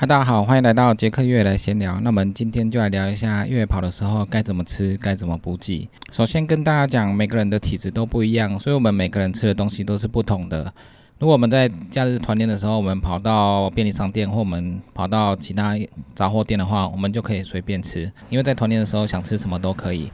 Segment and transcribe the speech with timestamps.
[0.00, 2.00] 嗨，大家好，欢迎来到杰克月来闲聊。
[2.00, 5.86] 那我们今天就来聊一下越野跑的时候该怎么吃，该怎么补给。
[6.10, 10.72] 首先跟大家讲，每个人的体质都不一样，所以我们每个人吃的东西都是不同的。
[11.18, 15.74] 如果我们在假日团练的时候，我们跑到便利商店或我们跑到其他
[16.14, 20.10] 杂货店的话，我们就可以随便吃，因为在团练的时候想吃什么都可以。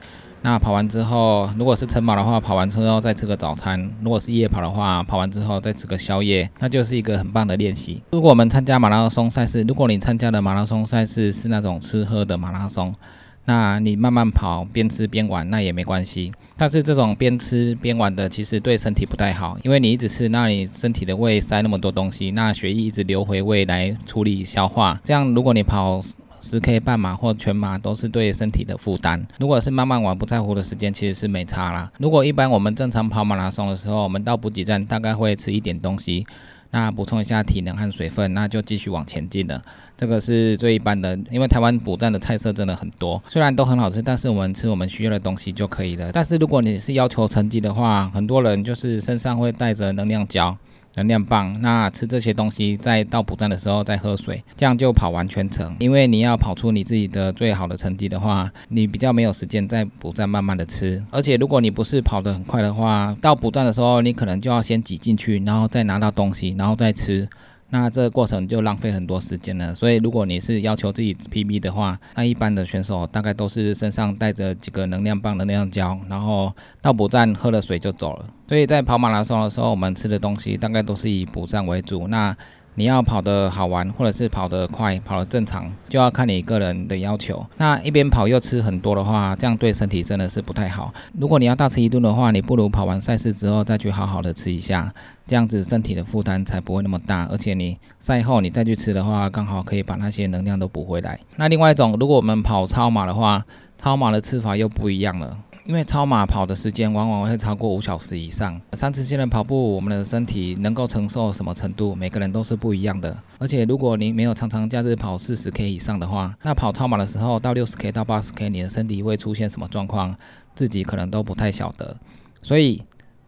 [0.47, 8.01] 那跑完之后，如果是晨跑的话，跑完之后再吃个早餐；如果是夜跑的话，跑完之后再吃个宵夜，那就是一个很棒的练习。
[8.11, 12.95] 如果我们参加马拉松赛事，如果你参加的马拉松赛事是那种吃喝的马拉松，
[13.43, 16.31] 那你慢慢跑，边吃边玩，那也没关系。
[16.55, 26.01] 但是这种边吃边玩的，其实对身体不太好，因为你一直吃，那你身体的胃塞那么多东西，那血液一直流回胃来处理消化，这样如果你跑。
[26.41, 29.27] 十 K 半马或全马都是对身体的负担。
[29.39, 31.91] 如果是慢慢玩不在乎的时间，其实是没差啦。
[31.97, 36.25] 如果一般我们正常跑马拉松的时候，我们到补给站大概会吃一点东西，
[36.71, 39.61] 那补充一下体能和水分，那就继续往前进了。
[39.97, 46.11] 这个是最一般的，因为台湾补站的菜色真的很多，虽然都很好吃，但是我们吃我们需要的东西就可以了。
[46.11, 50.55] 但是如果你是要求成绩的话，很多人就是身上会带着能量胶。
[50.97, 55.75] 能量棒，那吃这些东西，在到补站的时候再喝水，这样就跑完全程。
[55.79, 61.05] 因为你要跑出你自己的最好的成绩的话，你比较没有时间在补站慢慢的吃。
[61.11, 67.29] 而且如果你不是跑得很快的话，到补站的时候，你可能就要先挤进去，然后再拿到东西，然后再吃。
[67.69, 78.25] 那这个过程就浪费很多时间了，所以如果你是要求自己 PB 的话，那一般的选手大概都是身上带着几个能量棒、能量胶，然后到补站喝了水就走了。
[78.47, 82.07] 所以在跑马拉松的时候，我们吃的东西大概都是以补站为主。
[82.07, 82.35] 那
[82.79, 87.43] 你要跑得好玩，或者是跑得快、跑得正常，就要看你个人的要求。
[87.57, 90.93] 那一边跑又吃很多的话，这样对身体真的是不太好。
[91.19, 94.93] 如果你要大吃一顿的话，你不如跑完赛事之后再去好好的吃一下，
[95.25, 97.27] 这样子身体的负担才不会那么大。
[97.31, 101.19] 而且你赛后你再去吃的话，刚好可以把那些能量都补回来。
[101.37, 103.43] 那另外一种，如果我们跑超马的话，
[103.77, 105.37] 超马的吃法又不一样了。
[105.65, 113.17] 因为超马跑的时间往往会超过五小时以上，三次性的跑步，我们的身体能够承受什么程度，每个人都是不一样的。
[113.37, 120.15] 而且如果你没有常常假日跑四十 K 以上的话，那跑超马的时候到六十 K 到八十 K，你的身体会出现什么状况，
[120.55, 121.97] 自己可能都不太晓得。
[122.41, 122.81] 所以。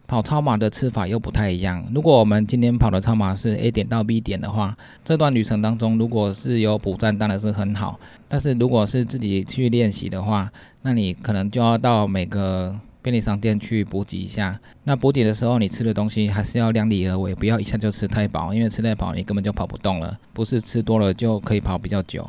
[0.09, 1.85] 跑超马的吃法又不太一样。
[1.93, 4.75] 如果我们今天跑的超马是 A 点到 B 点的话，
[5.05, 7.99] 这段旅程当中如果是有补站，当然是很好。
[8.27, 14.59] 但是如果是自己去练习的话，那你可能就要到每个便利商店去补给一下。
[14.83, 20.17] 那补给的时候，你吃的东西还是要量力而为，不要一下就吃太饱，因为吃太饱你根本就跑不动了。
[20.33, 22.27] 不是吃多了就可以跑比较久。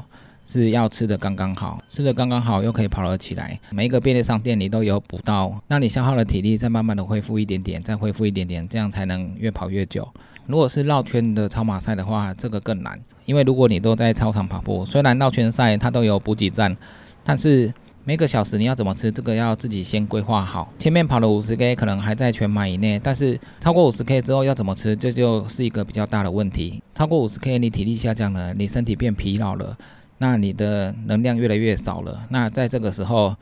[0.51, 3.57] 是要吃的刚刚好，吃的刚刚好又可以跑得起来。
[3.71, 10.09] 每一个便利商店你都有补到，那你消耗的体力再慢慢的恢复一点点，再恢复一点点，这样才能越跑越久。
[10.49, 16.77] 如果是绕圈的超马赛的话，这个更难，因为如果你都在操场跑步，虽然绕圈赛它都有补给站，
[17.23, 17.73] 但是
[18.03, 20.73] 每个小时你要怎么吃，这个要自己先规划好。
[20.81, 26.83] 前面跑了五十 K 可能还在全马以内，但是超过五十 K 之后要怎么吃，这就是一个比较大的问题。
[26.93, 29.79] 超过五十 K 你体力下降了，你身体变疲劳了。
[30.23, 33.35] 那你的能量越来越少了，那在这个时候，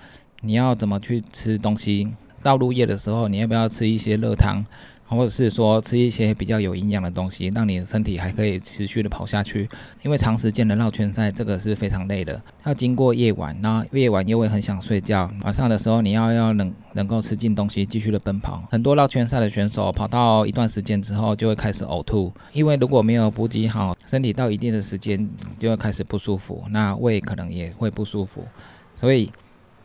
[0.42, 2.08] 你要怎么去吃东西？
[2.40, 4.64] 到入夜的时候，你要不要吃一些热汤？
[5.08, 9.68] 或者是说吃一些比较有营养的东西，让你的身体还可以持续的跑下去。
[10.02, 15.30] 因为长时间的绕圈赛，这个是非常累的，要经过夜晚，那夜晚又会很想睡觉。
[15.44, 18.62] 晚上的时候，你要要能能够吃进东西，继续的奔跑。
[18.70, 28.44] 很多绕圈赛的选手跑到一段时间之后，就会开始呕吐，因为如果没有补给好，身体到一定的时间就会开始不舒服，那胃可能也会不舒服，
[28.94, 29.32] 所以。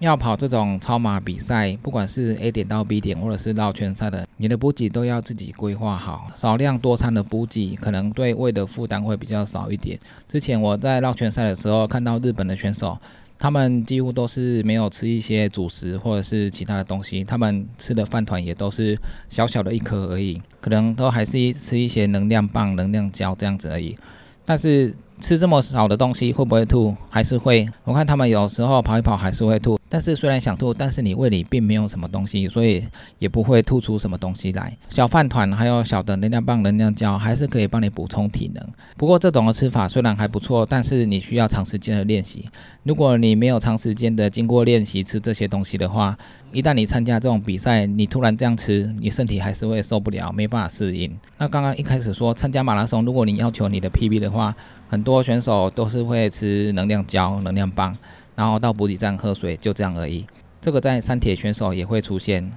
[0.03, 6.28] 要跑这种超马比赛，不管是 A 点到 B 点，或者是绕圈赛的，你的补给都要自己规划好。
[6.36, 10.00] 少量多餐的补给，可能对胃的负担会比较少一点。
[10.28, 12.97] 之前我在绕圈赛的时候，看到日本的选手，
[13.40, 18.97] 他们几乎都是没有吃一些主食或者是其他的东西，他们吃的饭团也都是
[19.30, 23.97] 小小的一颗而已，可能都还是一吃一些能量棒、能量胶这样子而已。
[24.46, 26.94] 但是吃这么少的东西会不会吐？
[27.10, 27.66] 还是会？
[27.86, 29.80] 我看他们有时候跑一跑还是会吐。
[29.94, 32.84] 但是虽然想吐，但是你胃里并没有什么东西，所以
[33.19, 34.75] 也不会吐出什么东西来。
[34.90, 38.68] 小饭团还有小的能量棒、能量胶，还是可以帮你补充体能。
[38.98, 42.50] 不过这种的吃法虽然还不错，但是你需要长时间的练习。
[42.81, 46.18] 如果你没有长时间的经过练习吃这些东西的话，
[46.51, 51.16] 一旦你参加这种比赛，你突然这样吃，你身体还是会受不了，没办法适应。
[51.38, 54.56] 那刚刚一开始说参加马拉松，如果你要求你的 PB 的话，
[54.90, 57.95] 很多选手都是会吃能量胶、能量棒。
[58.35, 60.25] 然后到补给站喝水，就这样而已。
[60.62, 62.51] 这个在山铁选手也会出现。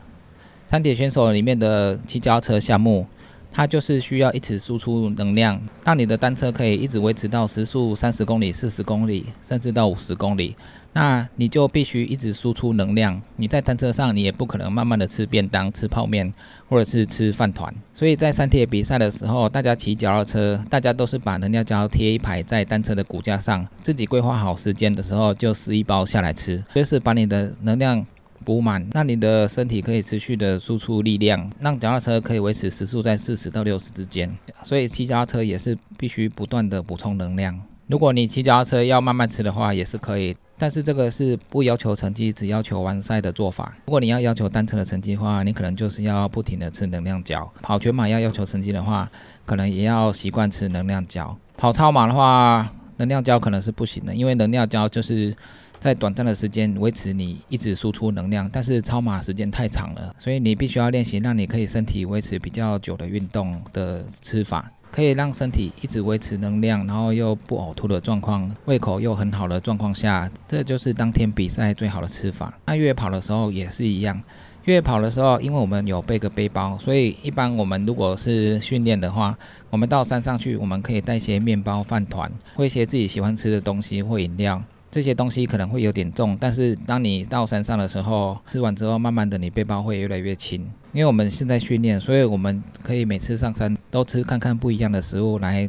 [0.71, 3.07] 山铁选手里面的骑脚车项目，
[3.53, 10.57] 它就是需要一直输出能量，让你的单车可以一直维持到时速三十公里、四十公里，甚至到五十公里。
[10.97, 13.21] 那你就必须一直输出能量。
[13.37, 16.33] 你在单车上，你也不可能慢慢的吃便当、吃泡面，
[16.71, 17.71] 或者是吃饭团。
[17.93, 28.03] 所以在三铁比赛的时候，大家骑脚踏车，大家都是把能量胶贴一排在单车的骨架上，自己规划好时间的时候，就撕一包下来吃，就是把你的能量
[28.43, 34.35] 补满，那你的身体可以持续的输出力量，让脚踏车可以维持时速在四十到六十之间。
[34.65, 37.61] 所以骑脚踏车也是必须不断的补充能量。
[37.87, 40.37] 如果你骑脚踏车要慢慢吃的话，也是可以。
[40.59, 43.77] 但是这个是不要求成绩，只要求完赛的做法。
[43.85, 47.49] 如果你要要求单车的成绩的话，你可能就是要不停的吃能量胶。
[47.63, 49.09] 跑全马要要求成绩的话，
[49.45, 51.37] 可能也要习惯吃能量胶。
[51.57, 55.33] 跑超马的话，能量胶可能是不行的，因为能量胶就是
[55.79, 64.73] 在短暂的时间维持你一直输出能量，但是超马时间太长了，所以你必须要练习，让你可以身体维持比较久的运动的吃法。
[64.97, 72.55] 可以让身体一直维持能量，然后又不呕吐的状况，胃口又很好的状况下，这就是当天比赛最好的吃法。
[72.65, 74.19] 那越野跑的时候也是一样，
[74.65, 79.37] 越野跑的时候，因为我们有背个背包，所以一般我们如果是训练的话，
[79.69, 84.63] 我们到山上去，我们可以带些面包、饭团，或一些自己喜欢吃的东西或饮料。
[84.97, 90.63] 这些东西可能会有点重，但是当你到山上的时候，吃完之后，慢慢的你背包会越来越轻。
[90.95, 95.69] 因为我们现在训练，所以我们可以每次上山都吃看看不一样的食物，来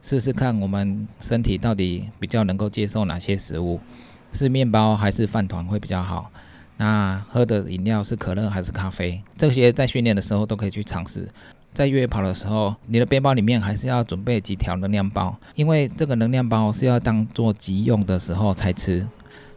[0.00, 3.78] 试试看我们身体到底比较能够接受哪些食物，
[4.32, 6.30] 是面包还是饭团会比较好。
[6.78, 11.28] 那喝的饮料是可乐还是咖啡，这些在训练的时候都可以去尝试。
[11.72, 19.08] 在越野跑的时候，你的背包里面还是要准备几条能量包，因为这个能量包是要当做急用的时候才吃。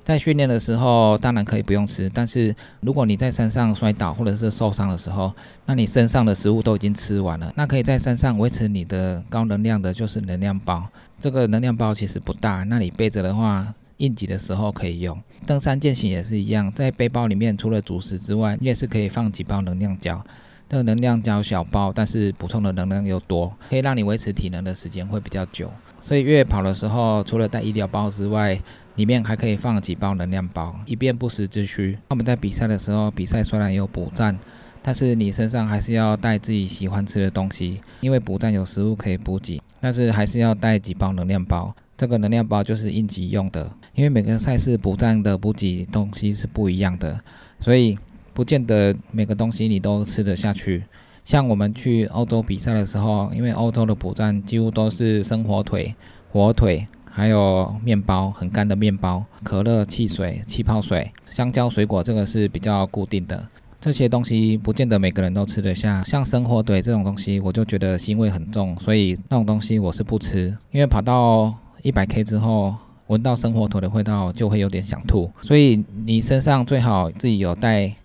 [0.04, 5.34] 在训练的时候，当然可以不用吃，但是如果你在山上摔倒或者是受伤的时候，
[5.66, 10.88] 那你身上的食物都已经吃完了，那可以在山上维持你的高能量的就是能量包。
[11.20, 15.20] 这个能量包其实不大，那你背着的话，应急的时候可以用。
[15.48, 20.24] 登山健行也是一样，在背包里面除了主食之外，你也是可以放几包能量胶。
[20.68, 25.72] 这个能量胶小包，但是补充的能量又多，可以让你维持体能的时间会比较久。
[26.02, 28.60] 所以越野跑的时候，除了带医疗包之外，
[28.96, 31.98] 里面还可以放几包能量包，以便不时之需。
[32.10, 34.38] 我们在比赛的时候，比赛虽然有补站，
[34.82, 41.76] 但是你身上还是要带自己喜欢吃的东西，因为补站有食物可以补给，但是还是要带几包能量包。
[41.98, 47.20] 这个能量包就是应急用的，因为每个赛事补站的补给东西是不一样的，
[47.60, 47.98] 所以。
[48.36, 50.84] 不见得每个东西你都吃得下去。
[51.24, 55.96] 像我们去欧洲比赛的时候，因为欧洲的补站几乎都是生火腿、
[56.32, 63.48] 火腿，还有面包，很干的面包、可乐、汽水、气泡水、香蕉、水果，这个是比较固定的。
[63.80, 66.04] 这些东西不见得每个人都吃得下。
[66.04, 70.56] 像生火腿这种东西，我就觉得腥味很重，所以那种东西我是不吃。
[70.72, 72.76] 因为跑到一百 K 之后，
[73.08, 75.32] 闻到生火腿的味道就会有点想吐。
[75.42, 77.96] 所以你身上最好自己有带。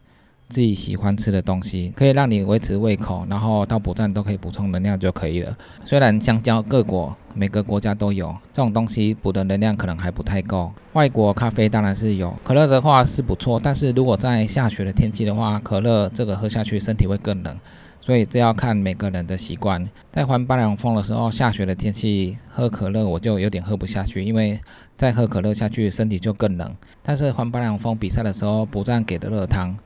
[0.50, 5.56] 自己喜欢吃的东西，可以让你维持胃口，然后到补站都可以补充能量就可以了。
[5.84, 10.72] 虽然香蕉各国每个国家都有这种东西，补的能量可能还不太够。
[10.94, 17.56] 外国咖啡当然是有，可乐的话是不错，但是如果在下雪的天气的话，可乐这个喝下去身体会更冷，
[18.00, 19.88] 所以这要看每个人的习惯。
[20.12, 24.58] 在环巴凉峰的时候，下雪的天气喝可乐我就有点喝不下去，因为
[24.96, 26.74] 再喝可乐下去身体就更冷。
[27.04, 29.78] 但是环巴凉峰比赛的时候，补站给的热汤。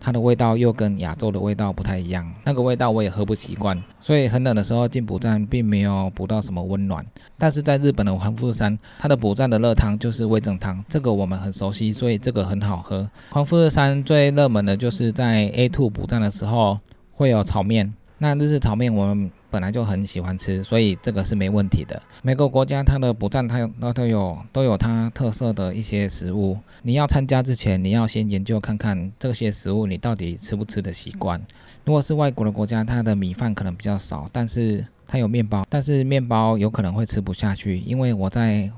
[0.00, 7.04] 它的味道又跟亚洲的味道不太一样，那个味道我也喝不习惯，所以很冷的时候进补站并没有补到什么温暖。
[7.36, 13.08] 但是在日本的黄富士山，它的补站的热汤就是味增汤，这个我们很熟悉，所以这个很好喝。
[13.28, 16.78] 黄富士山最热门的就是在 A two 补站的时候
[17.12, 19.28] 会有炒面，那日式炒面我们。
[19.52, 22.00] 本来就很喜欢吃，所以这个是没问题的。
[22.22, 26.56] 每个国家它的不占它它都有都有它特色的一些食物。
[26.82, 31.44] 你要参加之前，你要先研究看看这些食物你到底吃不吃的习惯。
[31.84, 37.78] 如果是外国的国家，它的米饭可能比较少，但是它有面包，但是面包有可能会吃不下去。
[37.78, 38.70] 因为我在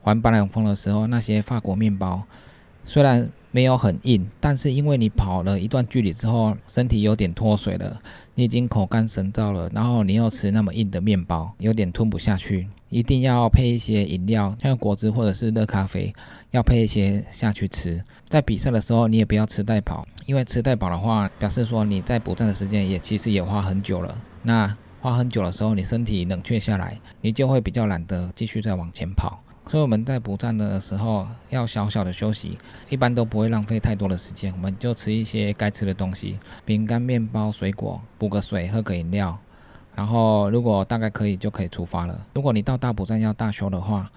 [0.00, 2.20] 环巴朗峰的时候，那些法国面包
[2.82, 7.98] 虽然没有很硬，但是因为你跑了一段距离之后，身体有点脱水了。
[8.34, 12.68] 你已经口干舌燥了，然后你又吃那么硬的面包，有点吞不下去。
[12.90, 16.14] 一定要配一些饮料，像果汁或者是热咖啡，
[16.50, 18.04] 要配一些下去吃。
[18.28, 24.14] 在比赛的时候，你也不要吃太饱，因为吃太饱的话，表示说你在补站的时间也其实也花很久了。
[24.42, 29.42] 那花很久的时候，你身体冷却下来，你就会比较懒得继续再往前跑。
[29.68, 32.56] 所以我们在补站的时候要小小的休息，
[32.88, 39.36] 一般都不会浪费太多的时间，我们就吃一些该吃的东西，饼干、面包、水果，补个水，喝个饮料，
[39.94, 42.26] 然后如果大概可以就可以出发了。
[42.34, 44.10] 如果你到大补站要大修的话，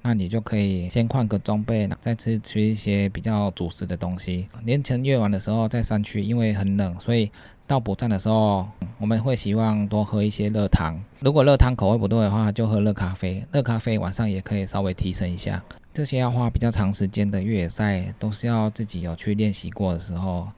[0.00, 4.48] 那你就可以先换个装备，再吃吃一些比较主食的东西。
[4.64, 7.30] 凌晨越晚的时候在山区，因为很冷，所以
[7.66, 8.68] 到补站的时候
[8.98, 11.00] 我们会希望多喝一些热汤。
[11.20, 13.44] 如果热汤口味不对的话，就喝热咖啡。
[13.52, 15.62] 热咖啡晚上也可以稍微提升一下。
[15.92, 20.48] 这些要花比较长时间的越野赛，都是要自己有去练习过的时候，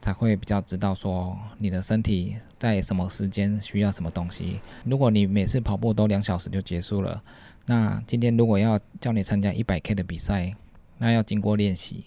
[0.00, 4.60] 才会比较知道说你的身体在什么时间需要什么东西。
[4.84, 7.22] 如果你每次跑步都两小时就结束了。
[7.66, 10.54] 那今天如果要叫你参加一百 K 的比赛，
[10.98, 12.04] 那要经过练习，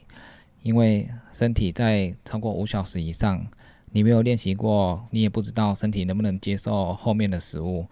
[0.62, 3.46] 因为身体在超过五小时以上，
[3.92, 7.86] 你没有练习过，你也不知道身体能不能接受后面的食物。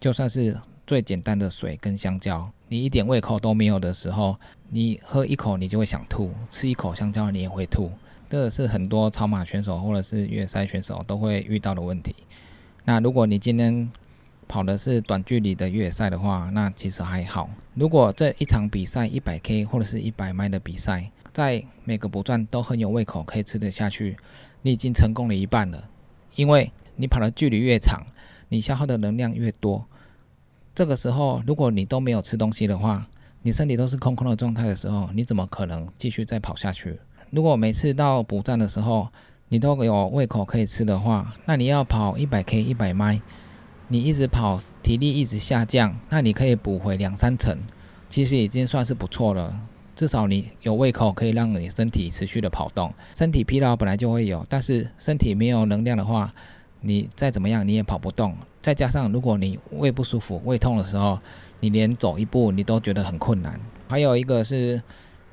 [0.00, 0.56] 就算是
[0.86, 4.36] 最简单的水跟香蕉，你一点胃口都没有的时候，
[4.70, 7.90] 你喝一口你就会想吐，吃一口香蕉你也会吐。
[8.28, 12.14] 这是很多超马选手或者是越野赛选手都会遇到的问题。
[12.84, 13.90] 那如果你今天，
[14.48, 17.48] 跑的是短距离的越野赛的话，那其实还好。
[17.74, 24.16] 如果这一场比赛一百 K 或者是一百迈的比赛，在每个补站都很有胃口，可以吃得下去，
[24.62, 25.88] 你已经成功了一半了。
[26.34, 28.02] 因为你跑的距离越长，
[28.48, 29.84] 你消耗的能量越多。
[30.74, 33.06] 这个时候，如果你都没有吃东西的话，
[33.42, 36.98] 你身体都是空空的状态的时候，你怎么可能继续再跑下去？
[37.30, 39.08] 如果每次到补站的时候，
[39.48, 43.20] 你都有胃口可以吃的话，那你要跑一百 K 一百迈。
[43.88, 47.58] 你一直跑，体力一直下降，那你可以补回两三成，
[48.08, 49.54] 其实已经算是不错了。
[49.94, 52.92] 至少你有胃口，可以让你身体持续的跑动。
[53.14, 56.32] 身体疲劳本来就会有，但是身体没有能量的话，
[56.80, 58.34] 你再怎么样你也跑不动。
[58.60, 61.18] 再加上如果你胃不舒服、胃痛的时候，
[61.60, 63.60] 你连走一步你都觉得很困难。
[63.88, 64.80] 还有一个是，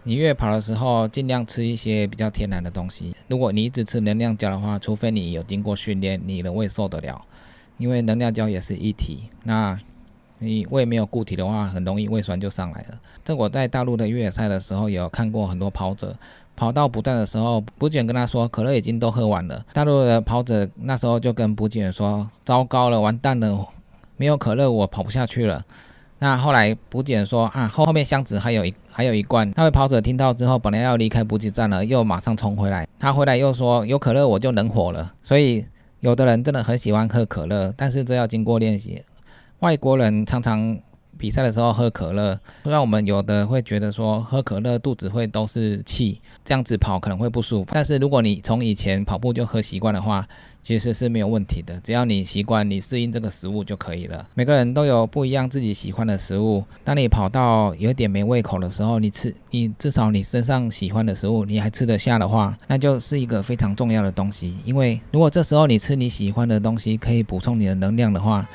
[0.04, 3.16] 你越跑的时候尽量吃一些比较天然的东西。
[3.28, 7.22] 如果你一直吃能量胶的话，除非你有经过训练，你的胃受得了。
[7.78, 9.80] 因为能量胶也是一体，那
[10.40, 13.00] 你胃没有固体的话，很容易胃酸就上来了。
[13.26, 16.16] 这我在大陆的越野赛的时候，有看过很多跑者
[16.56, 19.66] 跑到补站的时候，补给员跟他说可乐已经都喝完了。
[19.74, 23.68] 大陆的跑者那时候就跟补给员说：“糟糕了，完蛋了，
[24.18, 25.64] 没有可乐我跑不下去了。”
[26.20, 32.88] 那后来补给员说：“啊，后后面箱子还有一还有一罐。”那位跑者听到之后，本来要离开补给站了，又马上冲回来。
[32.98, 35.66] 他回来又说：“有可乐我就能活了。”所以。
[36.02, 39.04] 有的人真的很喜欢喝可乐，但是这要经过练习。
[39.60, 40.80] 外国人常常
[41.18, 47.72] 比赛的时候喝可乐，虽然我们有的会觉得说喝可乐肚子会都是气，这样子跑可能会不舒服。
[47.74, 50.26] 但是如果你从以前跑步就喝习惯的话，
[50.64, 54.26] 其实是没有问题的，只要你习惯，你适应这个食物就可以了。
[54.34, 56.64] 每个人都有不一样自己喜欢的食物。
[56.86, 64.58] 当你跑到有点没胃口的时候，你吃，你至少你身上喜欢的食物你还吃得下的话，那就是一个非常重要的东西。
[64.64, 68.48] 因为如果这时候你吃你喜欢的东西可以补充你的能量的话，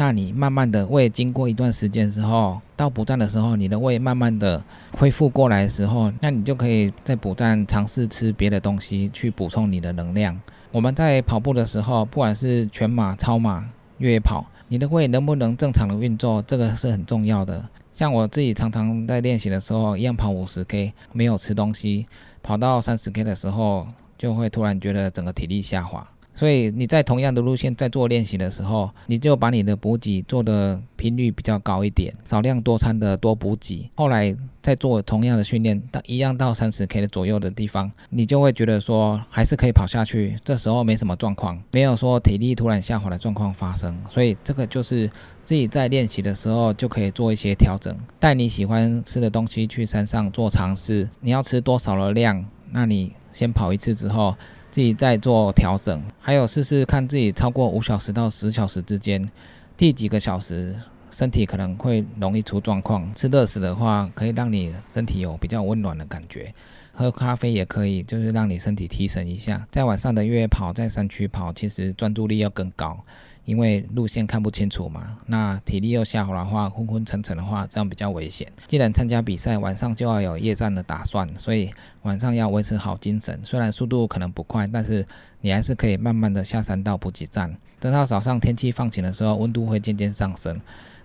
[0.00, 4.64] 那你慢慢的胃经过一段时间之后，到补站的时候，你的胃慢慢的
[4.96, 10.40] 恢复过来的时候，那你就可以在补站尝试吃别的东西去补充你的能量。
[10.72, 17.68] 我们在跑步的时候，不管是全马、超马、越野跑，你的胃能不能正常的运作，这个是很重要的。
[17.92, 22.06] 像我自己常常在练习的时候，一样跑五十 K，没有吃东西，
[22.42, 26.08] 跑到三十 K 的时候，就会突然觉得整个体力下滑。
[26.40, 33.90] 所以你在同样的路线在做练习的时候，你就把你的补给做的频率比较高一点，少量多餐的多补给。
[33.94, 40.34] 后来再做同样的训练，到一样到三十 K 的左右的地方，你就会觉得说还是可以跑下去。
[40.42, 43.94] 这时候没什么状况，没有说体力突然下滑的状况发生。
[44.08, 45.10] 所以这个就是
[45.44, 51.06] 自己在练习的时候就可以做一些调整，带你喜欢吃的东西去山上做尝试。
[51.20, 52.42] 你要吃多少的量？
[52.70, 54.34] 那你先跑一次之后。
[54.70, 59.28] 自己再做调整，还有试试看自己超过五小时到十小时之间，
[59.76, 60.74] 第几个小时
[61.10, 63.12] 身体可能会容易出状况。
[63.14, 66.52] 吃热食的话，可以让你身体有比较温暖的感觉；
[66.92, 69.66] 喝咖啡也可以，就是让你身体提神一下。
[69.72, 73.04] 在晚上的越野跑，在山区跑，其实专注力要更高。
[73.50, 78.46] 因为路线看不清楚嘛，那体力又下滑的话，昏昏沉沉的话，这样比较危险。
[78.68, 81.68] 既然参加比赛，晚上就要有夜战的打算，所以
[82.02, 83.40] 晚上要维持好精神。
[83.42, 85.04] 虽然速度可能不快，但是
[85.40, 87.52] 你还是可以慢慢的下山到补给站。
[87.80, 90.60] 等到早上天气放晴的时候，温度会渐渐上升，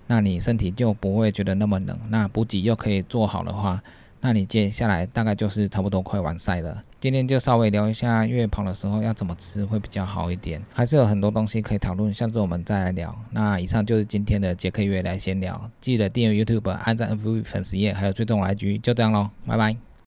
[0.05, 1.99] 那你身体就不会觉得那么冷。
[2.09, 3.81] 那补给又可以做好的话。
[4.25, 6.83] 那你接下来大概就是差不多快完赛了。
[6.99, 13.15] 今天就稍微聊一下月跑的时候要怎么吃会比较好一点，还是有很多东西可以讨论，下次我们再来聊。
[13.29, 19.94] 那以上就是今天的杰克月来闲聊，记得订阅 YouTube、按赞 FB 粉丝页，还有追踪我 IG，就这样喽，拜拜。